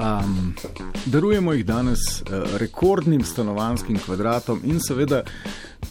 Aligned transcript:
Um, 0.00 0.54
darujemo 1.06 1.52
jih 1.52 1.64
danes 1.66 1.98
uh, 2.22 2.56
rekordnim 2.56 3.24
stanovanskim 3.24 3.98
kvadratom 3.98 4.60
in 4.64 4.80
seveda 4.80 5.22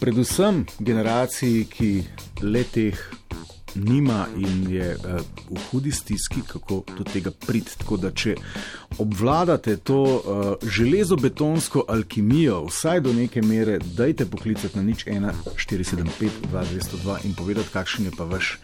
predvsem 0.00 0.64
generaciji, 0.78 1.64
ki 1.70 1.90
le 2.42 2.64
teh 2.64 2.98
nima 3.74 4.26
in 4.36 4.66
je 4.70 4.88
uh, 4.96 5.20
v 5.50 5.60
hudi 5.70 5.92
stiski, 5.92 6.42
kako 6.46 6.82
do 6.98 7.04
tega 7.04 7.30
priti. 7.30 7.78
Tako 7.78 8.00
da, 8.02 8.10
če 8.10 8.34
obvladate 8.98 9.76
to 9.76 10.02
uh, 10.02 10.52
železobetonsko 10.66 11.84
alkimijo, 11.88 12.64
vsaj 12.66 13.04
do 13.06 13.12
neke 13.14 13.42
mere, 13.42 13.78
dajte 13.78 14.26
poklicati 14.26 14.78
na 14.78 14.82
nič 14.82 15.06
1, 15.06 15.30
475, 15.54 16.50
2202 16.50 17.24
in 17.30 17.38
povedati, 17.38 17.70
kakšen 17.72 18.10
je 18.10 18.16
pa 18.18 18.26
vaš 18.26 18.56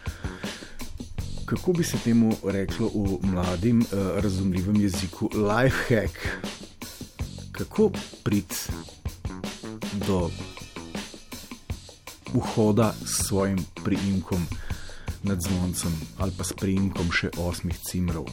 kako 1.47 1.73
bi 1.73 1.83
se 1.83 1.97
temu 2.03 2.33
reklo 2.43 2.91
v 2.95 3.27
mladim, 3.27 3.79
uh, 3.79 3.87
razumljivem 4.23 4.75
jeziku, 4.75 5.29
life 5.33 5.95
hack. 5.95 6.17
Kako 7.51 7.91
priti 8.23 8.55
do 10.07 10.29
vhoda 12.33 12.93
s 13.05 13.27
svojim 13.27 13.65
priimkom 13.83 14.47
nad 15.27 15.41
zvoncem 15.41 15.93
ali 16.17 16.31
pa 16.37 16.43
s 16.43 16.55
priimkom 16.57 17.11
še 17.11 17.33
osmih 17.37 17.77
cimrov 17.83 18.25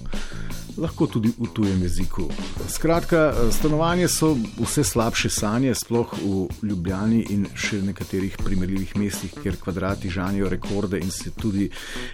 lahko 0.77 1.07
tudi 1.07 1.31
v 1.39 1.47
tujem 1.53 1.83
jeziku. 1.83 2.29
Skratka, 2.69 3.35
stanovanje 3.51 4.09
so 4.09 4.35
vse 4.59 4.85
slabše 4.85 5.31
sanje, 5.31 5.75
sploh 5.75 6.15
v 6.19 6.49
Ljubljani 6.67 7.21
in 7.31 7.47
še 7.55 7.81
nekaterih 7.83 8.37
primerljivih 8.43 8.97
mestih, 8.99 9.33
kjer 9.43 9.57
kvadrati 9.63 10.11
žanijo 10.11 10.49
rekorde 10.49 10.99
in 10.99 11.11
se 11.11 11.31
tudi 11.31 11.69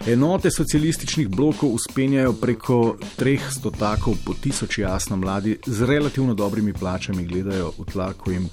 enote 0.05 0.51
socialističnih 0.51 1.29
blokov 1.29 1.73
uspenjajo 1.73 2.33
preko 2.33 2.79
treh 3.17 3.41
stotakov 3.51 4.17
po 4.25 4.33
tisoč 4.33 4.77
jasno 4.77 5.17
mladi 5.17 5.57
z 5.65 5.85
relativno 5.85 6.33
dobrimi 6.33 6.73
plačami 6.73 7.25
gledajo 7.25 7.73
v 7.77 7.87
tla, 7.91 8.11
ko 8.13 8.31
jim 8.31 8.49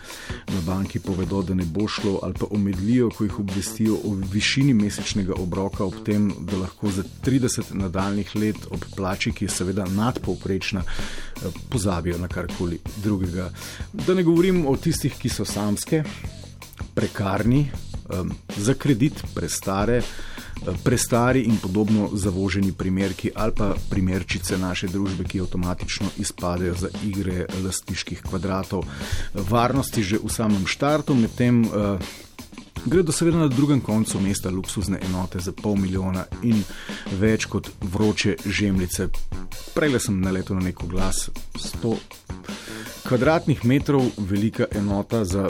na 0.49 0.61
banki 0.67 1.01
povedo, 1.01 1.43
da 1.43 1.55
ne 1.55 1.65
bo 1.65 1.89
šlo 1.89 2.19
ali 2.23 2.35
pa 2.35 2.47
omedlijo, 2.51 3.11
ko 3.11 3.25
jih 3.25 3.39
obvestijo 3.41 4.01
o 4.05 4.17
višini 4.33 4.75
mesečnega 4.75 5.37
obroka 5.37 5.85
ob 5.85 6.01
tem, 6.05 6.18
da 6.19 6.57
lahko 6.57 6.91
za 6.91 7.05
30 7.25 7.75
nadaljnih 7.75 8.37
let 8.37 8.57
ob 8.71 8.85
plači, 8.97 9.33
ki 9.33 9.45
je 9.45 9.51
seveda 9.51 9.87
nadpovprečna, 9.87 10.83
eh, 10.83 11.61
pozabijo 11.71 12.19
na 12.19 12.29
karkoli 12.29 12.79
drugega. 13.03 13.51
Da 13.93 14.15
ne 14.15 14.23
govorim 14.23 14.67
o 14.67 14.77
tistih, 14.77 15.15
ki 15.19 15.29
so 15.29 15.45
samske, 15.45 16.03
prekarni, 16.95 17.71
za 18.57 18.75
kredit, 18.75 19.23
prestare. 19.35 20.03
Eh, 20.67 20.75
prestari 20.83 21.43
in 21.43 21.57
podobno 21.57 22.11
zavoženi 22.13 22.73
primerki 22.73 23.31
ali 23.35 23.53
pa 23.57 23.75
primerčice 23.91 24.59
naše 24.59 24.89
družbe, 24.89 25.25
ki 25.25 25.41
avtomatično 25.41 26.07
izpadejo 26.19 26.75
za 26.75 26.89
igre 27.05 27.47
lastniških 27.65 28.23
kvadratov, 28.23 28.83
varnosti 29.35 30.03
že 30.03 30.19
v 30.19 30.33
samem 30.33 30.67
štartu, 30.67 31.15
medtem 31.15 31.63
Gre 32.87 33.03
do 33.03 33.13
seveda 33.13 33.39
na 33.39 33.49
drugem 33.49 33.81
koncu 33.81 34.21
mesta 34.21 34.51
luksuzne 34.51 34.99
enote 35.09 35.41
za 35.41 35.53
pol 35.53 35.77
milijona 35.77 36.25
in 36.43 36.63
več 37.21 37.45
kot 37.45 37.71
vroče 37.83 38.37
žemljice. 38.47 39.09
Prej 39.75 39.99
sem 40.01 40.21
naletel 40.21 40.57
na 40.57 40.69
neko 40.71 40.87
glas 40.87 41.29
100 41.55 41.97
kvadratnih 43.09 43.65
metrov 43.65 44.05
velika 44.19 44.67
enota 44.71 45.25
za 45.25 45.49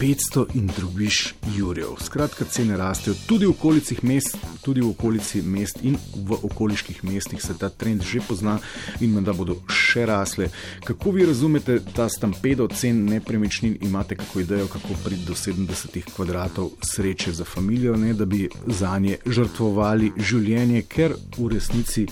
500 0.00 0.46
in 0.54 0.70
drugiš 0.76 1.34
jurjev. 1.56 1.96
Skratka, 2.04 2.44
cene 2.44 2.76
rastejo 2.76 3.16
tudi 3.26 3.46
v 3.46 3.50
okolici 3.50 3.96
mest, 4.02 4.36
tudi 4.62 4.80
v 4.80 4.90
okolici 4.90 5.42
mest 5.42 5.82
in 5.82 5.96
v 6.16 6.38
okoliških 6.42 7.04
mestih 7.04 7.42
se 7.42 7.58
ta 7.58 7.68
trend 7.68 8.02
že 8.02 8.20
pozna 8.20 8.58
in 9.00 9.14
menda 9.14 9.32
bodo 9.32 9.58
še 9.68 10.06
rasle. 10.06 10.50
Kako 10.84 11.10
vi 11.10 11.26
razumete 11.26 11.80
ta 11.94 12.08
stampedo 12.08 12.68
cen 12.68 13.04
nepremičnin, 13.04 13.78
imate 13.80 14.16
kako 14.16 14.40
idejo, 14.40 14.66
kako 14.66 14.94
priti 15.04 15.24
do 15.26 15.34
70 15.34 16.14
kvadratov 16.14 16.70
sreče 16.82 17.32
za 17.32 17.44
družino, 17.44 17.96
ne 17.96 18.14
da 18.14 18.24
bi 18.24 18.48
za 18.66 18.98
nje 18.98 19.18
žrtvovali 19.26 20.12
življenje, 20.16 20.82
ker 20.88 21.14
v 21.38 21.48
resnici 21.54 22.06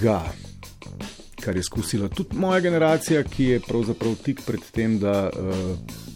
ga. 0.00 0.22
Kar 1.38 1.56
je 1.56 1.60
izkusila 1.60 2.08
tudi 2.08 2.36
moja 2.36 2.60
generacija, 2.60 3.22
ki 3.22 3.44
je 3.44 3.60
pravzaprav 3.60 4.16
tik 4.24 4.42
pred 4.46 4.60
tem, 4.74 4.98
da 4.98 5.30
uh, 5.30 6.07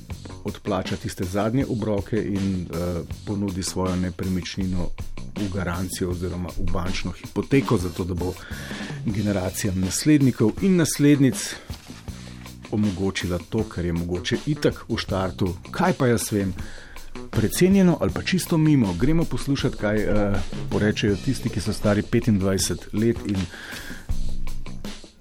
odplača 0.44 0.96
tiste 0.96 1.24
zadnje 1.24 1.66
obroke 1.68 2.22
in 2.22 2.66
uh, 2.70 3.06
ponudi 3.26 3.62
svojo 3.62 3.96
nepremičnino 3.96 4.88
v 5.36 5.48
garancijo 5.54 6.10
oziroma 6.10 6.48
v 6.58 6.72
bančno 6.72 7.10
hipoteko, 7.10 7.78
zato 7.78 8.04
da 8.04 8.14
bo 8.14 8.34
generacijam 9.06 9.80
naslednikov 9.80 10.52
in 10.62 10.76
naslednic 10.76 11.54
omogočila 12.70 13.38
to, 13.48 13.64
kar 13.64 13.84
je 13.84 13.92
mogoče 13.92 14.36
itak 14.46 14.84
v 14.88 14.96
štartu. 14.96 15.54
Kaj 15.70 15.92
pa 15.92 16.06
jaz 16.06 16.32
vem? 16.32 16.54
Precenjeno 17.30 17.98
ali 18.00 18.12
pa 18.12 18.22
čisto 18.22 18.58
mimo, 18.58 18.94
gremo 19.00 19.24
poslušati, 19.24 19.76
kaj 19.76 20.04
uh, 20.04 20.36
porečejo 20.70 21.16
tisti, 21.24 21.48
ki 21.48 21.60
so 21.60 21.72
stari 21.72 22.02
25 22.02 22.92
let 22.92 23.18
in 23.26 23.36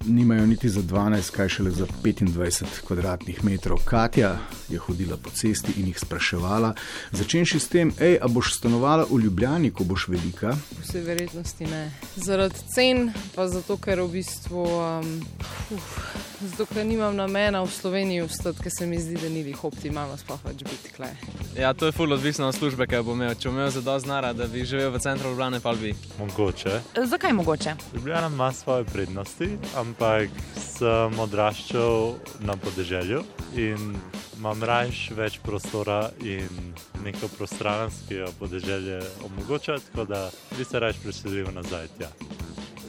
nimajo 0.06 0.46
niti 0.46 0.70
za 0.70 0.82
12, 0.82 1.32
kaj 1.32 1.50
šele 1.50 1.72
za 1.72 1.86
25 2.04 2.64
kvadratnih 2.88 3.44
metrov. 3.44 3.78
Katja 3.86 4.38
je 4.70 4.78
hodila 4.78 5.18
po 5.18 5.30
cesti 5.30 5.72
in 5.78 5.88
jih 5.88 6.00
spraševala, 6.00 6.74
začenši 7.12 7.60
s 7.60 7.68
tem, 7.68 7.94
hej, 8.00 8.18
a 8.22 8.28
boš 8.28 8.56
stanovala 8.58 9.06
v 9.12 9.20
Ljubljani, 9.24 9.72
ko 9.72 9.84
boš 9.84 10.08
velika? 10.08 10.56
Vse 10.82 11.02
verjetnosti 11.02 11.66
ne. 11.66 11.92
Zaradi 12.16 12.56
cen, 12.76 13.12
pa 13.36 13.48
zato, 13.48 13.78
ker 13.78 14.02
v 14.02 14.12
bistvu. 14.18 14.66
Um, 14.66 15.22
uf, 15.72 16.16
zato, 16.42 16.66
ker 16.74 16.86
nimam 16.86 17.16
namena 17.16 17.62
v 17.64 17.72
Sloveniji 17.72 18.22
ostati, 18.22 18.64
ker 18.64 18.72
se 18.78 18.88
mi 18.88 19.00
zdi, 19.00 19.18
da 19.22 19.30
ni 19.30 19.44
jih 19.46 19.64
optimalno 19.64 20.18
sploh 20.18 20.40
več 20.46 20.64
biti 20.64 20.94
kle. 20.96 21.10
Ja, 21.58 21.74
to 21.74 21.90
je 21.90 21.96
fully 21.96 22.14
odvisno 22.14 22.48
od 22.48 22.56
službe, 22.56 22.88
ki 22.88 23.02
bo 23.06 23.16
imel. 23.18 23.36
Če 23.36 23.50
bo 23.50 23.56
imel 23.56 23.70
za 23.72 23.82
dosti 23.82 24.08
znara, 24.08 24.34
da 24.34 24.48
bi 24.48 24.66
živel 24.66 24.92
v 24.92 25.02
centru 25.04 25.32
Ljubljana, 25.32 25.60
pa 25.64 25.74
bi. 25.76 25.94
Mogoče. 26.20 26.82
Zakaj 27.14 27.34
mogoče? 27.34 27.76
Ljubljana 27.96 28.28
ima 28.28 28.52
svoje 28.54 28.86
prednosti, 28.86 29.50
ampak 29.76 30.30
sem 30.60 31.20
odraščal 31.20 32.16
na 32.48 32.58
podeželju 32.58 33.24
in 33.56 33.96
imam 34.38 34.64
raje 34.64 35.14
več 35.16 35.40
prostora 35.44 36.10
in 36.26 36.74
neko 37.04 37.30
prostransko 37.38 38.32
podeželje 38.40 39.02
omogoča, 39.26 39.78
tako 39.92 40.06
da 40.10 40.30
bi 40.58 40.66
se 40.66 40.80
raje 40.80 40.98
preselil 41.04 41.52
nazaj. 41.54 41.88
Tja. 41.98 42.10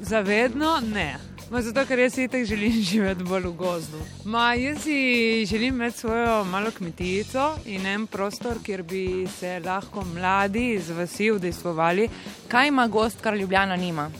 Zavedno 0.02 0.80
ne. 0.94 1.18
Ma 1.50 1.60
zato, 1.62 1.84
ker 1.86 1.98
jaz 1.98 2.14
si 2.14 2.28
tako 2.28 2.44
želim 2.44 2.72
živeti 2.90 3.24
bolj 3.24 3.46
v 3.46 3.52
gozdu. 3.56 3.98
Ma, 4.24 4.54
jaz 4.54 4.82
si 4.82 5.46
želim 5.46 5.74
imeti 5.74 5.98
svojo 5.98 6.44
malo 6.44 6.70
kmetijo 6.70 7.54
in 7.66 7.86
en 7.86 8.06
prostor, 8.06 8.56
kjer 8.62 8.82
bi 8.82 9.26
se 9.38 9.60
lahko 9.64 10.04
mladi 10.14 10.80
z 10.80 10.96
vasi 10.96 11.30
udejstvovali. 11.30 12.08
Kaj 12.48 12.68
ima 12.68 12.86
gost, 12.88 13.20
kar 13.20 13.36
Ljubljana 13.36 13.76
nima? 13.76 14.10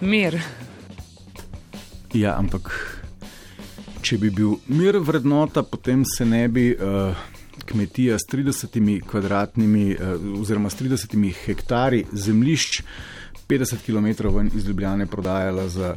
Mir. 0.00 0.40
Ja, 2.14 2.38
ampak 2.38 2.72
če 4.02 4.18
bi 4.18 4.30
bil 4.30 4.56
mir 4.66 4.96
vrednota, 4.98 5.62
potem 5.62 6.04
se 6.04 6.26
ne 6.26 6.48
bi. 6.48 6.72
Uh... 6.74 7.26
Kmetija 7.68 8.16
s 8.16 8.24
30 8.32 9.02
kvadratnimi, 9.04 9.96
oziroma 10.40 10.70
s 10.70 10.78
30 10.80 11.34
hektari 11.44 12.04
zemljišč, 12.12 12.82
50 13.48 13.76
km 13.86 14.28
ven 14.36 14.50
iz 14.54 14.66
Ljubljane, 14.68 15.06
prodajala 15.06 15.68
za 15.68 15.96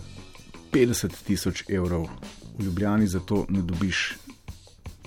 50 0.72 1.12
tisoč 1.28 1.64
evrov. 1.70 2.08
V 2.58 2.64
Ljubljani 2.64 3.08
za 3.08 3.20
to 3.20 3.46
ne 3.50 3.62
dobiš 3.62 4.14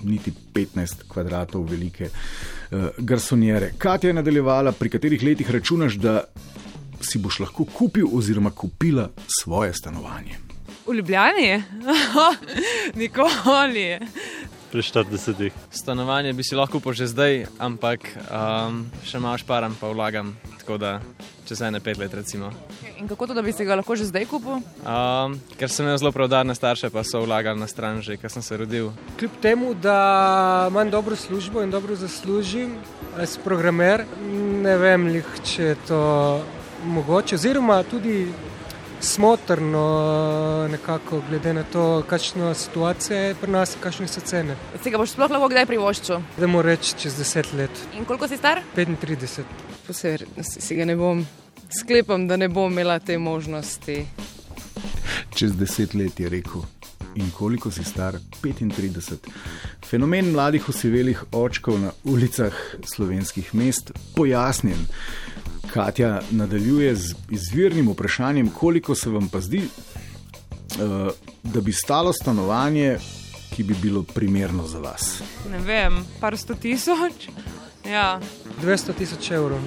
niti 0.03 0.33
15 0.53 0.93
kvadratov 1.07 1.63
velike 1.63 2.09
uh, 2.09 2.79
garsonjere. 2.97 3.73
Katja 3.77 4.07
je 4.07 4.13
nadaljevala, 4.13 4.71
pri 4.71 4.89
katerih 4.89 5.23
letih 5.23 5.51
računaš, 5.51 5.93
da 5.93 6.23
si 7.01 7.17
boš 7.17 7.39
lahko 7.39 7.65
kupil 7.65 8.07
oziroma 8.13 8.51
kupila 8.51 9.09
svoje 9.41 9.73
stanovanje. 9.73 10.37
V 10.87 10.93
Ljubljani? 10.93 11.63
Nikoli. 13.01 13.99
Pri 14.71 14.81
40. 14.81 15.49
Stanovanje 15.71 16.33
bi 16.33 16.43
si 16.43 16.55
lahko 16.55 16.77
kupil 16.79 16.93
že 16.93 17.07
zdaj, 17.07 17.45
ampak 17.57 18.05
um, 18.29 18.85
še 19.05 19.19
malo 19.19 19.37
šparam, 19.37 19.77
pa 19.79 19.87
vlagam. 19.87 20.37
Tako 20.59 20.77
da 20.77 20.99
čez 21.45 21.61
ene 21.61 21.79
pet 21.79 21.97
let. 21.97 22.13
Recimo. 22.13 22.51
In 22.97 23.07
kako 23.07 23.27
to, 23.27 23.33
da 23.33 23.41
bi 23.41 23.51
se 23.51 23.65
ga 23.65 23.75
lahko 23.75 23.95
že 23.95 24.09
zdaj 24.09 24.25
kupil? 24.25 24.59
Um, 24.85 25.37
ker 25.59 25.69
sem 25.69 25.85
imel 25.85 25.97
zelo 26.01 26.11
preudarne 26.11 26.55
starše, 26.55 26.89
pa 26.89 27.03
so 27.03 27.21
vlagali 27.25 27.59
na 27.59 27.67
stran 27.67 28.01
že, 28.01 28.17
ker 28.17 28.31
sem 28.31 28.41
se 28.41 28.57
rodil. 28.57 28.91
Kljub 29.19 29.37
temu, 29.41 29.73
da 29.73 30.67
imam 30.71 30.89
dobro 30.89 31.15
službo 31.15 31.61
in 31.63 31.71
dobro 31.71 31.95
zaslužim, 31.95 32.75
sem 33.25 33.43
programer, 33.43 34.05
ne 34.65 34.77
vem, 34.77 35.07
lih, 35.07 35.31
če 35.43 35.63
je 35.63 35.77
to 35.87 36.01
mogoče. 36.85 37.35
Oziroma 37.35 37.83
tudi 37.83 38.27
smotrno, 39.01 40.67
nekako, 40.71 41.21
glede 41.29 41.53
na 41.53 41.63
to, 41.63 42.03
kakšna 42.09 42.53
situacija 42.53 43.19
je 43.19 43.35
pri 43.35 43.51
nas, 43.51 43.75
kakšne 43.79 44.07
so 44.07 44.21
cene. 44.21 44.55
Se 44.83 44.89
ga 44.89 44.97
boš 44.97 45.13
sploh 45.13 45.31
lahko 45.31 45.49
kdaj 45.51 45.67
privoščil? 45.69 46.23
Da 46.39 46.47
moram 46.47 46.71
reči 46.71 46.95
čez 47.05 47.17
deset 47.19 47.53
let. 47.53 47.85
In 47.97 48.05
koliko 48.05 48.27
si 48.27 48.37
star? 48.37 48.63
35 48.75 49.64
po 49.87 49.93
vsej 49.93 50.11
verjetnosti 50.11 50.61
si 50.61 50.75
ga 50.75 50.85
ne 50.85 50.95
bom, 50.95 51.25
sklepam, 51.69 52.27
da 52.27 52.37
ne 52.37 52.49
bom 52.49 52.71
imela 52.71 52.99
te 52.99 53.17
možnosti. 53.17 54.05
čez 55.35 55.55
deset 55.55 55.93
let 55.93 56.19
je 56.19 56.29
rekel. 56.29 56.61
In 57.15 57.31
koliko 57.31 57.71
si 57.71 57.83
star? 57.83 58.17
35. 58.43 59.29
Fenomen 59.85 60.31
mladih 60.31 60.69
osivelih 60.69 61.23
očkov 61.31 61.79
na 61.79 61.91
ulicah 62.03 62.53
slovenskih 62.95 63.55
mest 63.55 63.91
pojasnjen. 64.15 64.87
Katja 65.73 66.21
nadaljuje 66.31 66.95
z 66.95 67.15
izvirnim 67.31 67.89
vprašanjem, 67.91 68.49
koliko 68.49 68.95
se 68.95 69.09
vam 69.09 69.29
pa 69.29 69.41
zdi, 69.41 69.61
uh, 69.63 71.11
da 71.43 71.61
bi 71.61 71.71
stalo 71.71 72.13
stanovanje, 72.13 72.97
ki 73.55 73.63
bi 73.63 73.75
bilo 73.81 74.03
primerno 74.03 74.67
za 74.67 74.79
vas. 74.79 75.21
Ne 75.51 75.59
vem, 75.59 76.05
par 76.19 76.37
sto 76.37 76.55
tisoč. 76.55 77.29
Ja. 77.85 78.19
200 78.61 78.93
tisoč 78.93 79.31
evrov. 79.31 79.59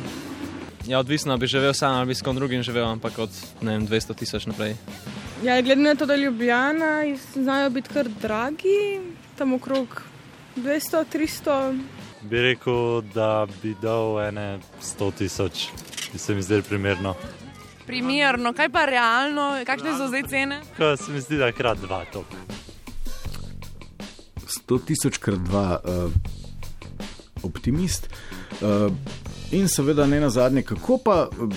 Ja, 0.87 0.99
odvisno 0.99 1.37
bi 1.37 1.47
živel 1.47 1.75
sam 1.75 1.95
ali 1.95 2.07
bi 2.07 2.15
s 2.15 2.23
kom 2.23 2.37
drugim 2.37 2.63
živel, 2.63 2.89
ampak 2.89 3.19
od 3.19 3.31
ne 3.61 3.73
vem, 3.73 3.87
200 3.89 4.15
tisoč 4.15 4.47
naprej. 4.47 4.77
Ja, 5.43 5.61
glede 5.63 5.83
na 5.83 5.95
to, 5.95 6.07
da 6.07 6.17
Ljubljana 6.17 7.05
znajo 7.35 7.71
biti 7.71 7.89
kar 7.89 8.09
dragi, 8.09 9.01
tam 9.39 9.53
okrog 9.53 10.03
200-300. 10.57 11.79
Bi 12.23 12.41
rekel, 12.41 13.03
da 13.15 13.47
bi 13.63 13.75
dal 13.83 14.21
ene 14.29 14.59
100 14.83 15.13
tisoč, 15.19 15.69
ki 16.13 16.19
se 16.19 16.35
mi 16.35 16.43
zdelo 16.43 16.63
primerno. 16.63 17.15
Primerno, 17.87 18.53
kaj 18.53 18.69
pa 18.69 18.85
realno, 18.85 19.53
kakšne 19.67 19.95
so 19.97 20.09
zdaj 20.09 20.23
cene? 20.29 20.61
Ko 20.77 20.97
se 20.97 21.13
mi 21.13 21.21
zdi, 21.21 21.37
da 21.37 21.47
je 21.47 21.53
krat 21.53 21.79
dva 21.79 22.05
to. 22.13 22.25
100 24.49 24.81
tisoč 24.87 25.19
krat 25.19 25.39
dva, 25.39 25.81
uh, 25.85 26.13
optimist. 27.43 28.09
Uh, 28.09 28.38
in 29.53 29.69
seveda 29.69 30.07
ne 30.07 30.21
na 30.21 30.31
zadnje, 30.31 30.63
kako 30.63 30.99
pa, 31.05 31.29
uh, 31.29 31.53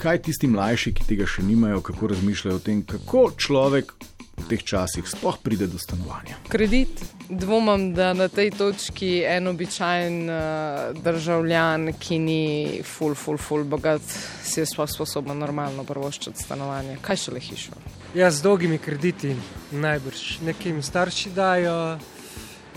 kaj 0.00 0.22
tisti 0.22 0.48
mlajši, 0.48 0.94
ki 0.96 1.08
tega 1.08 1.26
še 1.28 1.44
nimajo, 1.44 1.82
kako 1.84 2.14
razmišljajo 2.14 2.56
o 2.56 2.64
tem, 2.64 2.82
kako 2.86 3.30
človek 3.36 3.92
v 4.40 4.46
teh 4.48 4.62
časih 4.64 5.04
sploh 5.04 5.36
pride 5.44 5.68
do 5.68 5.78
stanovanja. 5.78 6.38
Kredit. 6.48 7.02
Dvomim, 7.28 7.90
da 7.94 8.14
na 8.16 8.28
tej 8.32 8.50
točki 8.56 9.20
en 9.28 9.50
običajen 9.52 10.16
uh, 10.32 11.02
državljan, 11.04 11.92
ki 12.00 12.18
ni 12.18 12.44
ful, 12.84 13.14
ful, 13.14 13.38
ful 13.38 13.64
bogat, 13.68 14.02
si 14.42 14.62
je 14.62 14.66
sploh 14.66 14.88
sposoben 14.90 15.38
normalno 15.38 15.84
prvoščiti 15.84 16.42
stanovanje. 16.42 16.96
Kaj 17.04 17.20
še 17.26 17.36
le 17.36 17.44
hišo? 17.44 17.76
Ja, 18.16 18.32
z 18.32 18.42
dolgimi 18.42 18.80
krediti, 18.82 19.36
najbrž. 19.70 20.40
Nekim 20.48 20.80
starši 20.82 21.30
dajo, 21.36 21.76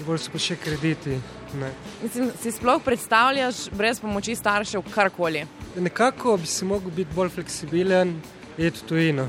bolj 0.01 0.18
so 0.25 0.34
pa 0.34 0.42
še 0.42 0.57
krediti. 0.57 1.19
Ne. 1.60 1.69
Mislim, 2.01 2.31
si 2.42 2.51
sploh 2.51 2.81
predstavljaš 2.81 3.68
brez 3.78 4.00
pomoči 4.01 4.36
staršev 4.36 4.81
karkoli? 4.94 5.45
Nekako 5.75 6.38
bi 6.42 6.50
si 6.50 6.66
mogel 6.66 6.92
biti 6.92 7.13
bolj 7.16 7.30
fleksibilen, 7.38 8.16
iti 8.57 8.80
v 8.80 8.88
tujino. 8.90 9.28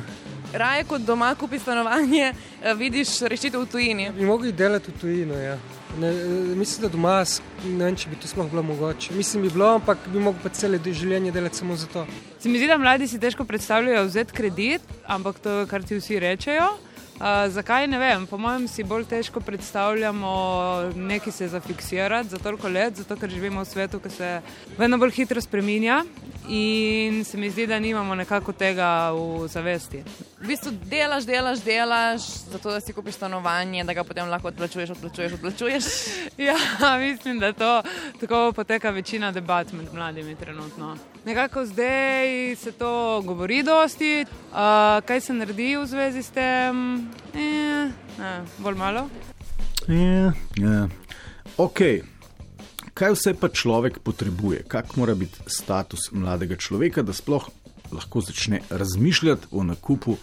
Raje 0.55 0.85
kot 0.85 1.03
doma 1.03 1.35
kupi 1.35 1.59
stanovanje, 1.59 2.33
eh, 2.63 2.75
vidiš 2.75 3.21
rešitev 3.21 3.61
v 3.61 3.67
tujini. 3.67 4.11
Bi 4.13 4.27
mogli 4.27 4.53
delati 4.53 4.91
v 4.91 5.01
tujino. 5.01 5.35
Ja. 5.35 5.59
Ne, 5.99 6.09
eh, 6.09 6.55
mislim, 6.55 6.83
da 6.83 6.89
doma, 6.89 7.25
ne 7.65 7.85
vem, 7.85 7.97
če 7.97 8.09
bi 8.09 8.17
to 8.17 8.29
sploh 8.29 8.51
bilo 8.51 8.63
mogoče. 8.63 9.15
Mislim, 9.15 9.43
bi 9.43 9.51
bilo, 9.51 9.75
ampak 9.75 9.99
bi 10.07 10.19
mogel 10.19 10.41
pa 10.43 10.49
cele 10.49 10.79
življenje 10.79 11.33
delati 11.33 11.57
samo 11.57 11.77
za 11.77 11.87
to. 11.87 12.07
Se 12.39 12.49
mi 12.49 12.59
zdi, 12.59 12.67
da 12.67 12.79
mladi 12.79 13.09
si 13.09 13.19
težko 13.19 13.45
predstavljajo 13.45 14.05
vzeti 14.05 14.33
kredit, 14.33 14.83
ampak 15.07 15.39
to 15.39 15.51
je, 15.51 15.67
kar 15.67 15.83
ti 15.83 15.99
vsi 15.99 16.19
rečejo. 16.21 16.71
Uh, 17.15 17.47
zakaj 17.49 17.87
ne 17.87 17.99
vem? 17.99 18.27
Po 18.27 18.39
mojem 18.39 18.67
si 18.69 18.83
bolj 18.83 19.05
težko 19.07 19.41
predstavljamo 19.41 20.31
nekaj 20.97 21.33
se 21.33 21.49
zafiksirati 21.49 22.29
za 22.29 22.39
toliko 22.39 22.69
let, 22.69 22.97
zato 22.97 23.17
ker 23.17 23.31
živimo 23.31 23.63
v 23.63 23.69
svetu, 23.71 24.01
ki 24.03 24.11
se 24.11 24.31
vedno 24.79 24.99
bolj 24.99 25.15
hitro 25.21 25.41
spreminja 25.41 26.03
in 26.49 27.25
se 27.25 27.39
mi 27.39 27.51
zdi, 27.51 27.67
da 27.67 27.79
nimamo 27.79 28.15
nekako 28.15 28.53
tega 28.53 29.11
v 29.13 29.49
zavesti. 29.49 30.03
V 30.41 30.47
bistvu 30.47 30.73
delaš, 30.85 31.25
delaš, 31.25 31.63
delaš, 31.65 32.23
zato 32.53 32.71
da 32.71 32.81
si 32.81 32.93
kupiš 32.93 33.15
stanovanje, 33.15 33.85
da 33.85 33.93
ga 33.95 34.05
potem 34.05 34.29
lahko 34.29 34.49
odplačuješ, 34.49 34.91
odplačuješ, 34.91 35.33
odplačuješ. 35.33 35.85
Ja, 36.39 36.57
mislim, 36.99 37.39
da 37.39 37.53
to 37.53 37.83
tako 38.21 38.53
poteka 38.53 38.91
večina 38.91 39.33
debat 39.33 39.73
med 39.73 39.95
mladimi 39.95 40.35
trenutno. 40.35 40.97
Nekako 41.25 41.67
zdaj 41.67 42.57
se 42.57 42.73
to 42.73 43.23
govori 43.25 43.63
dosti, 43.63 44.27
uh, 44.51 44.57
kaj 45.07 45.21
se 45.21 45.33
naredi 45.33 45.77
v 45.77 45.87
zvezi 45.87 46.23
s 46.23 46.31
tem, 46.31 46.99
eh, 47.35 47.91
ne, 48.19 48.43
bolj 48.59 48.75
malo. 48.75 49.09
Ja, 49.89 50.33
ja. 50.57 50.89
Ok. 51.57 51.81
Kaj 52.95 53.11
vse 53.11 53.33
pa 53.35 53.49
človek 53.51 53.99
potrebuje, 54.07 54.63
kak 54.71 54.93
mora 54.97 55.15
biti 55.19 55.43
status 55.51 56.13
mladega 56.13 56.55
človeka, 56.55 57.03
da 57.03 57.13
sploh 57.13 57.49
lahko 57.91 58.21
začne 58.23 58.61
razmišljati 58.71 59.47
o 59.51 59.65
nakupu 59.67 60.15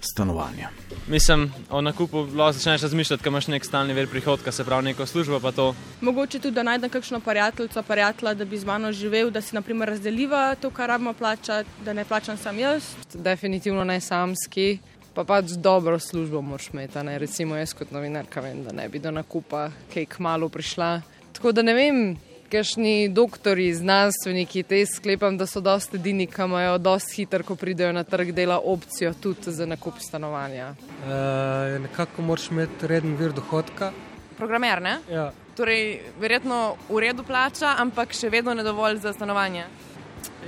stanovanja? 0.00 0.68
Mislim, 1.08 1.48
o 1.70 1.80
nakupu 1.80 2.28
lahko 2.30 2.52
začneš 2.52 2.82
razmišljati, 2.82 3.22
ko 3.22 3.28
imaš 3.28 3.48
nek 3.50 3.66
stalni 3.66 3.94
vir 3.94 4.06
prihodka, 4.06 4.52
se 4.52 4.64
pravi 4.64 4.84
neko 4.84 5.06
službo, 5.06 5.40
pa 5.40 5.50
to. 5.52 5.74
Mogoče 6.00 6.38
tudi, 6.38 6.54
da 6.54 6.62
najdem 6.62 6.90
kakšno 6.90 7.20
prijateljico, 7.20 7.82
prijatelja, 7.82 8.34
da 8.34 8.44
bi 8.44 8.58
z 8.58 8.70
mano 8.70 8.92
živel, 8.92 9.30
da 9.34 9.42
si 9.42 9.56
naprimer 9.58 9.88
razdeliva 9.88 10.54
to, 10.54 10.70
kar 10.70 10.88
rabimo 10.88 11.12
plačati, 11.12 11.70
da 11.84 11.92
ne 11.92 12.04
plačam 12.04 12.36
sam 12.36 12.58
jaz. 12.58 12.84
Definitivno 13.14 13.84
ne 13.84 13.98
samski, 14.00 14.78
pa 15.14 15.24
pač 15.24 15.58
dobro 15.58 15.98
službo 15.98 16.42
moraš 16.42 16.70
imeti. 16.72 16.98
a 16.98 17.02
Ne? 17.02 17.18
Recimo 17.18 17.56
jaz 17.56 17.74
kot 17.74 17.90
novinarka 17.90 18.40
vem, 18.40 18.62
da 18.64 18.72
ne 18.72 18.88
bi 18.88 18.98
do 18.98 19.10
nakupa 19.10 19.70
kaj 19.94 20.06
kmalo 20.06 20.48
prišla. 20.48 21.02
Tako 21.34 21.52
da 21.52 21.62
ne 21.62 21.74
vem, 21.74 22.16
kakšni 22.50 23.08
doktori, 23.08 23.74
znanstveniki, 23.74 24.62
te 24.62 24.84
sklepam, 24.86 25.38
da 25.38 25.46
so 25.46 25.60
dosti 25.60 25.98
edini, 25.98 26.26
ki 26.30 26.46
imajo 26.46 26.78
dosti 26.78 27.16
hitro, 27.16 27.42
ko 27.44 27.56
pridejo 27.58 27.92
na 27.92 28.04
trg 28.04 28.30
dela, 28.32 28.60
opcijo 28.64 29.12
tudi 29.20 29.52
za 29.52 29.66
nakup 29.66 29.98
stanovanja. 29.98 30.70
Uh, 30.70 31.80
nekako 31.82 32.22
moraš 32.22 32.50
imeti 32.50 32.86
reden 32.86 33.16
vir 33.18 33.34
dohodka. 33.34 33.90
Programer, 34.38 34.82
ne? 34.82 34.98
Ja. 35.10 35.32
Torej, 35.56 36.00
verjetno 36.20 36.76
v 36.88 37.02
redu 37.02 37.26
plača, 37.26 37.74
ampak 37.78 38.14
še 38.14 38.30
vedno 38.30 38.54
ne 38.54 38.62
dovolj 38.66 39.02
za 39.02 39.12
stanovanje. 39.12 39.66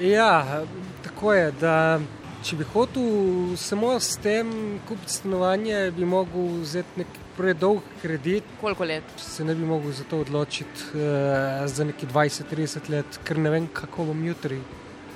Ja, 0.01 0.63
tako 1.03 1.35
je. 1.35 1.53
Da, 1.61 1.77
če 2.47 2.57
bi 2.57 2.67
hotel 2.73 3.57
samo 3.59 3.97
s 4.01 4.19
tem 4.23 4.79
kupiti 4.89 5.19
stanovanje, 5.19 5.91
bi 5.97 6.07
mogel 6.07 6.61
vzeti 6.63 7.03
nek 7.03 7.23
predolg 7.37 7.83
kredit. 8.03 8.45
Koliko 8.61 8.85
let? 8.85 9.05
Se 9.17 9.45
ne 9.45 9.55
bi 9.55 9.65
mogel 9.65 9.93
za 9.93 10.05
to 10.05 10.21
odločiti 10.25 10.91
uh, 10.95 11.67
za 11.67 11.85
neki 11.85 12.07
20-30 12.07 12.91
let, 12.91 13.21
ker 13.25 13.39
ne 13.39 13.51
vem, 13.51 13.69
kako 13.73 14.11
bom 14.11 14.27
jutri 14.27 14.61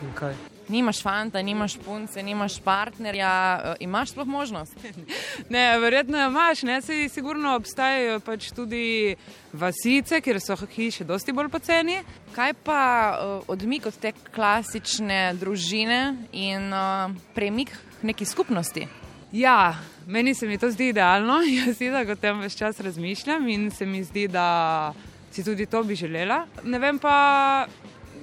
in 0.03 0.15
kaj. 0.15 0.35
Nimaš 0.71 1.03
fanta, 1.03 1.43
nimaš 1.43 1.75
punce, 1.85 2.23
nimaš 2.23 2.61
partnerja, 2.61 3.61
eh, 3.65 3.75
imaš 3.81 4.11
sploh 4.11 4.27
možnost. 4.27 4.77
Ne, 5.49 5.79
verjetno 5.79 6.19
imaš, 6.27 6.63
ne, 6.63 6.81
se 6.83 7.09
sigurno 7.09 7.57
obstajajo 7.57 8.21
pač 8.21 8.53
tudi 8.55 9.17
vasice, 9.53 10.21
kjer 10.21 10.39
so 10.41 10.57
hiše 10.75 11.05
dosti 11.05 11.33
bolj 11.33 11.49
poceni. 11.49 11.99
Kaj 12.35 12.55
pa 12.65 12.83
uh, 13.11 13.45
odmik 13.49 13.87
od 13.87 13.99
te 13.99 14.13
klasične 14.35 15.35
družine 15.41 16.17
in 16.33 16.71
uh, 16.73 17.11
premik 17.35 17.75
k 18.01 18.03
neki 18.03 18.25
skupnosti? 18.25 18.87
Ja, 19.33 19.75
meni 20.07 20.35
se 20.35 20.47
mi 20.47 20.59
to 20.59 20.71
zdi 20.71 20.89
idealno, 20.89 21.39
jaz 21.67 21.77
si 21.77 21.91
da 21.91 22.03
o 22.03 22.17
tem 22.19 22.41
več 22.43 22.57
čas 22.59 22.81
razmišljam 22.81 23.49
in 23.49 23.71
se 23.71 23.87
mi 23.87 24.03
zdi, 24.05 24.27
da 24.29 24.93
si 25.31 25.45
tudi 25.47 25.67
to 25.67 25.83
bi 25.87 25.95
želela. 25.95 26.47
Ne 26.65 26.79
vem 26.79 26.99
pa, 26.99 27.67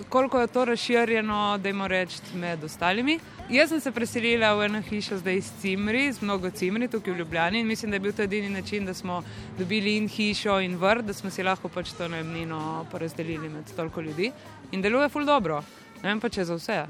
koliko 0.09 0.41
je 0.41 0.47
to 0.47 0.65
razširjeno, 0.65 1.57
da 1.63 1.69
jim 1.69 1.85
rečem 1.87 2.39
med 2.41 2.63
ostalimi. 2.63 3.19
Jaz 3.49 3.69
sem 3.69 3.79
se 3.79 3.91
preselila 3.95 4.51
v 4.59 4.65
eno 4.65 4.81
hišo 4.83 5.21
zdaj 5.21 5.41
s 5.41 5.53
cimri, 5.61 6.11
z 6.11 6.21
mnogo 6.21 6.51
cimri 6.51 6.89
tukaj 6.91 7.13
v 7.13 7.21
Ljubljani 7.21 7.61
in 7.63 7.67
mislim, 7.67 7.91
da 7.91 7.95
je 7.95 8.03
bil 8.03 8.11
to 8.11 8.27
edini 8.27 8.49
način, 8.49 8.85
da 8.85 8.93
smo 8.93 9.23
dobili 9.57 9.95
in 9.97 10.09
hišo 10.11 10.59
in 10.59 10.75
vrt, 10.75 11.05
da 11.07 11.13
smo 11.13 11.31
si 11.31 11.43
lahko 11.43 11.71
pač 11.71 11.95
to 11.95 12.07
najemnino 12.07 12.85
porazdelili 12.91 13.49
med 13.49 13.71
toliko 13.75 14.01
ljudi. 14.01 14.31
In 14.71 14.81
deluje 14.81 15.09
ful 15.09 15.25
dobro. 15.25 15.63
Ne 16.03 16.09
vem 16.09 16.19
pa 16.19 16.29
če 16.29 16.45
za 16.45 16.59
vse. 16.59 16.83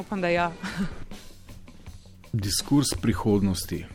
Upam, 0.00 0.20
da 0.20 0.32
ja. 0.32 0.52
Diskurs 2.32 2.86
prihodnosti. 3.00 3.86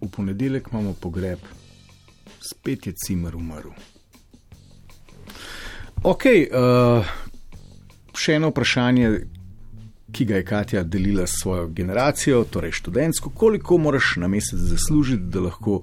V 0.00 0.08
ponedeljek 0.10 0.68
imamo 0.72 0.94
pogreb, 1.00 1.38
spet 2.40 2.86
je 2.86 2.92
cimer 2.92 3.36
umrl. 3.36 3.70
Ok, 6.02 6.24
uh, 6.24 7.06
še 8.14 8.34
eno 8.36 8.48
vprašanje, 8.52 9.10
ki 10.12 10.24
ga 10.24 10.36
je 10.36 10.44
Katja 10.44 10.82
delila 10.84 11.26
s 11.26 11.40
svojo 11.40 11.66
generacijo, 11.72 12.44
torej 12.44 12.72
študentsko. 12.72 13.30
Koliko 13.30 13.78
moraš 13.78 14.16
na 14.16 14.28
mesec 14.28 14.58
zaslužiti, 14.58 15.22
da 15.32 15.40
lahko 15.48 15.82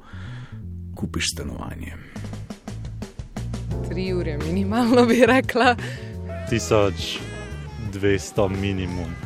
kupiš 0.96 1.26
stanovanje? 1.34 1.94
Tri 3.90 4.14
ure 4.14 4.38
minimalno 4.38 5.06
bi 5.06 5.26
rekla. 5.26 5.76
1200 6.52 8.50
minimum. 8.62 9.25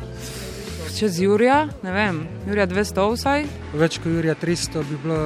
Čez 0.98 1.20
Jurija, 1.20 1.68
ne 1.82 1.92
vem, 1.92 2.18
Jurija 2.48 2.66
200 2.66 3.04
vsaj. 3.14 3.44
Več 3.78 3.98
kot 4.02 4.12
Jurija 4.12 4.34
300 4.34 4.82
bi 4.88 4.98
bilo 5.02 5.18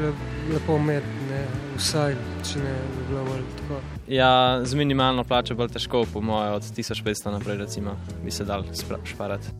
le, 0.00 0.10
lepo 0.50 0.76
imeti, 0.80 1.12
ne, 1.28 1.40
vsaj, 1.78 2.16
če 2.48 2.62
ne 2.62 2.74
bi 2.96 3.06
bilo 3.08 3.22
bolj 3.28 3.44
tako. 3.60 3.78
Ja, 4.10 4.32
z 4.64 4.78
minimalno 4.78 5.24
plačo 5.24 5.54
bolj 5.56 5.72
težko, 5.76 6.04
po 6.12 6.20
mojem, 6.20 6.58
od 6.58 6.66
1500 6.66 7.32
naprej, 7.36 7.60
recimo, 7.62 7.96
bi 8.24 8.34
se 8.34 8.44
dal 8.44 8.66
šparati. 9.04 9.54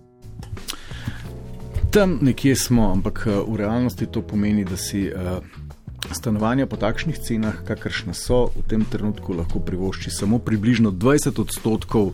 Tam 1.92 2.18
nekje 2.20 2.56
smo, 2.56 2.90
ampak 2.92 3.24
uh, 3.26 3.40
v 3.46 3.62
realnosti 3.62 4.06
to 4.06 4.22
pomeni, 4.22 4.64
da 4.64 4.76
si 4.76 5.06
uh, 5.08 5.40
stanovanja 6.10 6.66
po 6.66 6.76
takšnih 6.76 7.18
cenah, 7.18 7.62
kakršne 7.68 8.16
so, 8.18 8.50
v 8.56 8.66
tem 8.68 8.84
trenutku 8.84 9.36
lahko 9.36 9.60
privošči 9.60 10.10
samo 10.10 10.42
približno 10.42 10.90
20 10.90 11.40
odstotkov 11.40 12.12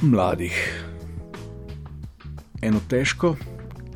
mladih. 0.00 0.54
Eno 2.66 2.80
težko, 2.88 3.36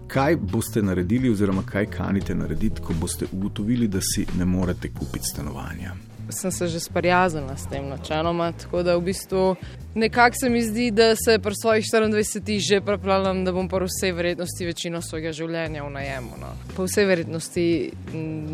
kaj 0.08 0.36
boste 0.36 0.82
naredili, 0.82 1.30
oziroma 1.30 1.62
kaj 1.66 1.86
kanite 1.90 2.34
narediti, 2.34 2.82
ko 2.86 2.94
boste 3.00 3.26
ugotovili, 3.32 3.88
da 3.88 3.98
si 4.00 4.26
ne 4.38 4.44
morete 4.44 4.92
kupiti 4.94 5.26
stanovanja. 5.26 5.94
Sem 6.30 6.52
se 6.52 6.68
že 6.68 6.80
sprijaznila 6.80 7.56
s 7.56 7.66
tem 7.66 7.88
načeloma, 7.88 8.52
tako 8.52 8.82
da 8.82 8.96
v 8.96 9.00
bistvu 9.00 9.56
nekako 9.94 10.36
se 10.40 10.48
mi 10.48 10.62
zdi, 10.62 10.90
da 10.90 11.16
se 11.16 11.38
pri 11.38 11.54
svojih 11.62 11.84
24 11.84 12.58
že 12.68 12.80
pripravljam, 12.80 13.44
da 13.44 13.52
bom 13.52 13.68
po 13.68 13.80
vsej 13.82 14.12
verjetnosti 14.12 14.66
večino 14.66 15.02
svojega 15.02 15.32
življenja 15.32 15.82
v 15.82 15.90
najemu. 15.90 16.30
No. 16.40 16.54
Po 16.76 16.86
vsej 16.86 17.04
verjetnosti 17.10 17.92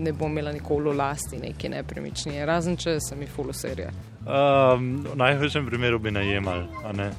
ne 0.00 0.12
bom 0.12 0.32
imela 0.32 0.52
nikoli 0.52 0.90
v 0.90 0.96
lasti 0.96 1.36
neki 1.36 1.68
nepremičnine, 1.68 2.46
razen 2.46 2.76
če 2.76 3.00
se 3.00 3.16
mi 3.16 3.26
fuluserija. 3.26 3.92
Um, 4.24 5.04
v 5.12 5.16
najhujšem 5.16 5.66
primeru 5.66 5.98
bi 5.98 6.10
najemal, 6.10 6.68
a 6.84 6.92
ne. 6.92 7.12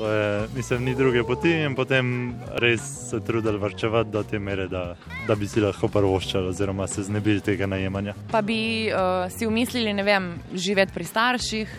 To 0.00 0.12
je, 0.12 0.48
mislim, 0.56 0.84
ni 0.84 0.94
druge 0.94 1.22
poti 1.24 1.50
in 1.52 1.74
potem 1.76 2.34
res 2.56 2.80
se 3.10 3.18
trudili 3.20 3.58
vrčevati 3.58 4.10
do 4.10 4.22
te 4.22 4.38
mere, 4.38 4.64
da, 4.68 4.96
da 5.28 5.34
bi 5.34 5.48
si 5.48 5.60
lahko 5.60 5.88
prvoščali 5.92 6.48
oziroma 6.48 6.86
se 6.88 7.02
znebili 7.02 7.40
tega 7.44 7.66
najemanja. 7.68 8.14
Pa 8.30 8.40
bi 8.40 8.88
uh, 8.88 9.28
si 9.28 9.44
umislili, 9.46 9.92
ne 9.92 10.02
vem, 10.02 10.30
živeti 10.54 10.94
pri 10.94 11.04
starših. 11.04 11.74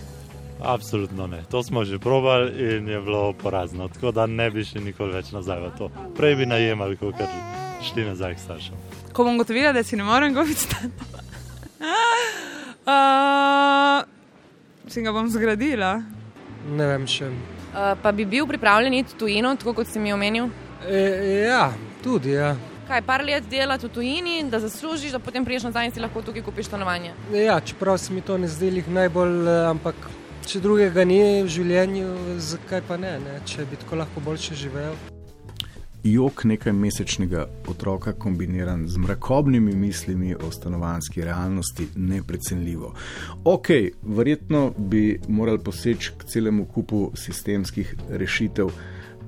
Absolutno 0.62 1.26
ne. 1.28 1.40
To 1.50 1.64
smo 1.64 1.82
že 1.86 1.98
probali 2.00 2.76
in 2.76 2.90
je 2.90 3.00
bilo 3.02 3.34
porazno. 3.34 3.88
Tako 3.88 4.12
da 4.12 4.26
ne 4.26 4.52
bi 4.52 4.64
šli 4.64 4.84
nikoli 4.92 5.16
več 5.18 5.32
nazaj 5.34 5.60
v 5.64 5.72
to. 5.78 5.90
Prej 6.18 6.36
bi 6.36 6.46
najemali, 6.46 7.00
kot 7.02 7.18
kar 7.18 7.32
šli 7.88 8.06
nazaj 8.06 8.36
k 8.36 8.44
staršem. 8.44 8.76
Ko 9.18 9.26
bom 9.26 9.42
gotovila, 9.42 9.74
da 9.74 9.82
si 9.84 9.98
ne 9.98 10.06
morem 10.06 10.34
govoriti 10.38 10.68
stan. 10.68 10.94
uh, 12.86 14.06
si 14.86 15.02
ga 15.02 15.10
bom 15.10 15.26
zgradila. 15.26 15.96
Ne 16.78 16.92
vem 16.94 17.10
še. 17.10 17.32
Uh, 17.72 17.94
pa 18.04 18.12
bi 18.12 18.26
bil 18.26 18.48
pripravljen 18.48 18.94
iti 18.94 19.16
tujino, 19.16 19.56
tako 19.56 19.74
kot 19.74 19.88
si 19.88 20.00
mi 20.00 20.14
omenil? 20.14 20.50
E, 20.88 21.46
ja, 21.48 21.72
tudi. 22.04 22.32
Ja. 22.32 22.56
Kaj, 22.88 23.02
par 23.08 23.24
let 23.24 23.44
delati 23.50 23.86
v 23.86 23.90
tujini, 23.90 24.44
da 24.52 24.60
zaslužiš, 24.60 25.12
da 25.12 25.20
potem 25.20 25.46
priješ 25.46 25.70
nazaj 25.70 25.86
in 25.88 25.94
si 25.96 26.04
lahko 26.04 26.22
tukaj 26.22 26.44
kupiš 26.44 26.68
stanovanje. 26.68 27.14
Ja, 27.32 27.60
čeprav 27.60 27.98
se 27.98 28.14
mi 28.14 28.22
to 28.22 28.38
ne 28.38 28.48
zdi 28.48 28.84
najbolj, 28.88 29.48
eh, 29.48 29.70
ampak 29.70 29.96
če 30.46 30.60
drugega 30.60 31.06
ni 31.06 31.44
v 31.44 31.48
življenju, 31.48 32.12
zakaj 32.40 32.84
pa 32.88 32.98
ne, 32.98 33.16
ne? 33.24 33.40
če 33.46 33.66
bi 33.66 33.80
tako 33.80 34.04
lahko 34.04 34.20
boljše 34.20 34.56
živel. 34.56 35.00
Jok 36.04 36.44
nekaj 36.44 36.74
mesečnega 36.74 37.46
otroka 37.70 38.14
kombiniran 38.14 38.88
z 38.88 38.98
mrakobnimi 38.98 39.76
mislimi 39.76 40.36
o 40.36 40.52
stanovanski 40.52 41.24
realnosti, 41.24 41.88
neprecenljivo. 41.96 42.94
Ok, 43.44 43.68
verjetno 44.02 44.74
bi 44.78 45.20
morali 45.28 45.60
poseči 45.60 46.12
k 46.18 46.24
celemu 46.24 46.66
kupu 46.66 47.12
sistemskih 47.16 47.96
rešitev, 48.10 48.70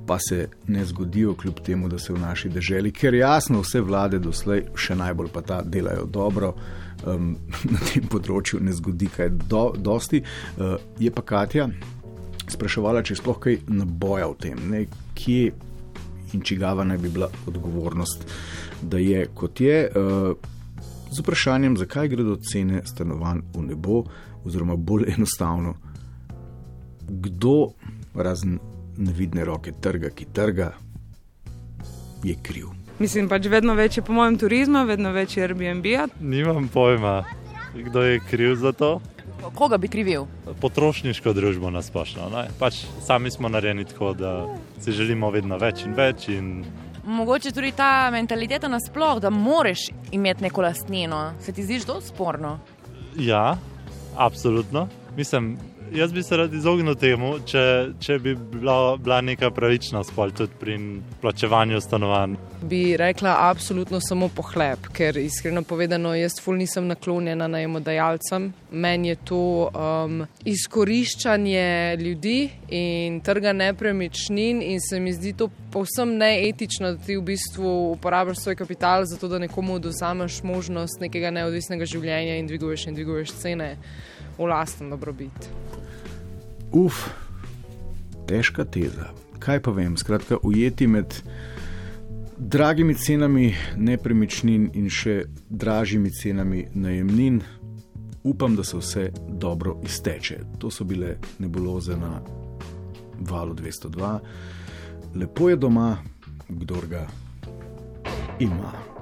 pa 0.08 0.18
se 0.20 0.48
ne 0.68 0.86
zgodijo, 0.86 1.36
kljub 1.36 1.60
temu, 1.66 1.90
da 1.90 2.00
se 2.00 2.14
v 2.14 2.20
naši 2.20 2.50
državi, 2.50 2.92
ker 2.92 3.14
jasno 3.14 3.62
vse 3.62 3.82
vlade 3.82 4.20
doslej, 4.20 4.66
še 4.76 4.96
najbolj 4.96 5.30
pa 5.34 5.42
ta, 5.42 5.62
delajo 5.62 6.06
dobro. 6.06 6.54
Um, 7.06 7.36
na 7.74 7.80
tem 7.94 8.08
področju 8.10 8.60
ne 8.64 8.74
zgodi 8.74 9.12
kaj 9.14 9.30
do, 9.46 9.68
dosti. 9.78 10.24
Uh, 10.58 10.80
je 11.00 11.12
pa 11.12 11.22
Katja 11.22 11.70
spraševala, 12.50 13.04
če 13.06 13.20
sploh 13.22 13.40
kaj 13.40 13.62
naboja 13.70 14.28
v 14.34 14.40
tem, 14.42 14.66
ne, 14.72 14.84
kje 15.14 15.54
in 16.34 16.42
čigava 16.42 16.84
naj 16.84 16.98
bi 16.98 17.10
bila 17.10 17.30
odgovornost, 17.48 18.26
da 18.82 18.98
je 18.98 19.26
kot 19.34 19.62
je. 19.62 19.90
Uh, 19.96 20.52
z 21.14 21.20
vprašanjem, 21.20 21.78
zakaj 21.78 22.08
gredo 22.08 22.36
cene 22.42 22.82
stanovanj 22.86 23.42
v 23.54 23.62
nebo, 23.62 24.04
oziroma 24.46 24.76
bolj 24.76 25.14
enostavno, 25.14 25.76
kdo 27.10 27.74
razen 28.16 28.60
nevidne 28.98 29.46
roke 29.46 29.72
trga, 29.82 30.10
ki 30.10 30.26
trga, 30.34 30.74
je 32.24 32.36
kriv. 32.44 32.72
Mislim 33.00 33.30
pač 33.30 33.48
vedno 33.50 33.74
več 33.76 33.98
je 33.98 34.04
po 34.06 34.14
mojem 34.14 34.38
turizma, 34.38 34.84
vedno 34.84 35.12
več 35.12 35.38
je 35.38 35.44
Airbnb. 35.44 35.86
-a. 35.86 36.08
Nimam 36.20 36.68
pojma, 36.68 37.24
kdo 37.76 38.02
je 38.02 38.20
kriv 38.30 38.56
za 38.56 38.72
to. 38.72 39.02
Koga 39.56 39.78
bi 39.78 39.88
krivil? 39.88 40.26
Potrošniško 40.62 41.34
družbo 41.34 41.70
nasplošno. 41.70 42.30
Pač 42.60 42.84
sami 43.06 43.32
smo 43.32 43.50
narejeni 43.50 43.86
tako, 43.86 44.14
da 44.14 44.48
si 44.80 44.92
želimo 44.92 45.30
vedno 45.32 45.58
več 45.58 45.86
in 45.86 45.94
več. 45.94 46.28
In... 46.34 46.64
Mogoče 47.06 47.52
tudi 47.52 47.72
ta 47.76 48.10
mentaliteta 48.12 48.68
nasplošno, 48.68 49.20
da 49.20 49.30
moraš 49.30 49.90
imeti 50.12 50.44
neko 50.44 50.62
lastnino. 50.62 51.34
Se 51.42 51.54
ti 51.54 51.64
zdi 51.64 51.80
to 51.86 52.02
sporno? 52.02 52.58
Ja, 53.18 53.58
absolutno. 54.18 54.88
Mislim, 55.18 55.58
jaz 55.94 56.14
bi 56.14 56.24
se 56.24 56.38
rad 56.38 56.54
izognil 56.54 56.96
temu, 56.96 57.36
če, 57.46 57.64
če 58.02 58.18
bi 58.20 58.34
bila, 58.36 58.96
bila 58.98 59.22
neka 59.22 59.52
pravičnost 59.54 60.14
tudi 60.38 60.54
pri 60.60 60.78
plačevanju 61.22 61.82
stanovanj. 61.82 62.36
Bi 62.62 62.98
rekla, 62.98 63.36
absolutno 63.50 64.00
samo 64.02 64.30
pohleb, 64.30 64.88
ker 64.94 65.18
iskreno 65.18 65.64
povedano, 65.64 66.14
jaz 66.16 66.40
ful 66.42 66.58
nisem 66.58 66.88
naklonjena 66.88 67.48
najemodajalcem. 67.48 68.52
Meni 68.72 69.12
je 69.14 69.18
to 69.26 69.42
um, 69.70 70.24
izkoriščanje 70.46 71.98
ljudi 72.00 72.50
in 72.70 73.20
trga 73.22 73.54
nepremičnin, 73.54 74.62
in 74.62 74.82
se 74.82 75.00
mi 75.00 75.14
zdi 75.14 75.34
to 75.38 75.50
povsem 75.74 76.18
neetično, 76.18 76.94
da 76.94 77.06
ti 77.06 77.18
v 77.18 77.26
bistvu 77.34 77.92
uporabiš 77.92 78.44
svoj 78.44 78.56
kapital 78.56 79.06
za 79.06 79.18
to, 79.18 79.28
da 79.28 79.40
nekomu 79.40 79.78
oduzameš 79.78 80.42
možnost 80.44 81.02
nekega 81.02 81.32
neodvisnega 81.34 81.86
življenja 81.86 82.40
in 82.40 82.50
dviguješ 82.50 82.88
in 82.88 82.98
dviguješ 82.98 83.38
cene 83.44 83.76
v 84.38 84.50
lasten 84.50 84.90
dobrobit. 84.90 85.50
Uf, 86.74 87.10
težka 88.28 88.66
teza. 88.66 89.12
Kaj 89.40 89.60
pa 89.62 89.72
vem, 89.72 89.98
skratka, 89.98 90.38
ujeti 90.44 90.88
med 90.88 91.14
dragimi 92.38 92.96
cenami 92.96 93.54
nepremičnin 93.78 94.72
in 94.74 94.90
še 94.90 95.24
dražjimi 95.50 96.10
cenami 96.12 96.64
najemnin, 96.74 97.42
upam, 98.24 98.56
da 98.56 98.64
se 98.64 98.78
vse 98.78 99.04
dobro 99.30 99.78
izteče. 99.86 100.40
To 100.60 100.72
so 100.72 100.84
bile 100.84 101.18
nebuloze 101.40 101.98
na 101.98 102.22
valu 103.20 103.54
202. 103.54 104.18
Lepo 105.16 105.50
je 105.50 105.56
doma, 105.56 105.98
kdo 106.50 106.82
ga 106.90 107.06
ima. 108.40 108.93